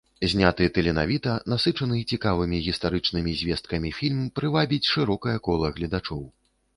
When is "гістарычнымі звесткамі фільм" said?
2.67-4.23